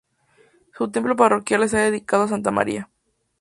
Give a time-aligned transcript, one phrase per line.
[0.75, 2.89] Su templo parroquial está dedicado a Santa María.